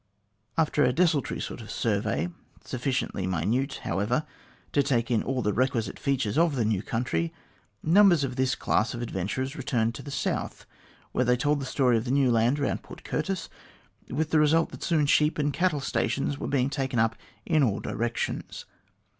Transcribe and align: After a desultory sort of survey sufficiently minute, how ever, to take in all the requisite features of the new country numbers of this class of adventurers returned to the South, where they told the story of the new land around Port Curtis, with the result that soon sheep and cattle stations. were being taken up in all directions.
After 0.57 0.83
a 0.83 0.91
desultory 0.91 1.39
sort 1.39 1.61
of 1.61 1.69
survey 1.69 2.29
sufficiently 2.65 3.27
minute, 3.27 3.81
how 3.83 3.99
ever, 3.99 4.25
to 4.71 4.81
take 4.81 5.11
in 5.11 5.21
all 5.21 5.43
the 5.43 5.53
requisite 5.53 5.99
features 5.99 6.39
of 6.39 6.55
the 6.55 6.65
new 6.65 6.81
country 6.81 7.31
numbers 7.83 8.23
of 8.23 8.35
this 8.35 8.55
class 8.55 8.95
of 8.95 9.03
adventurers 9.03 9.55
returned 9.55 9.93
to 9.93 10.01
the 10.01 10.09
South, 10.09 10.65
where 11.11 11.23
they 11.25 11.37
told 11.37 11.59
the 11.61 11.67
story 11.67 11.97
of 11.97 12.05
the 12.05 12.09
new 12.11 12.31
land 12.31 12.59
around 12.59 12.81
Port 12.81 13.03
Curtis, 13.03 13.47
with 14.09 14.31
the 14.31 14.39
result 14.39 14.71
that 14.71 14.81
soon 14.81 15.05
sheep 15.05 15.37
and 15.37 15.53
cattle 15.53 15.79
stations. 15.81 16.39
were 16.39 16.47
being 16.47 16.71
taken 16.71 16.97
up 16.97 17.15
in 17.45 17.61
all 17.61 17.79
directions. 17.79 18.65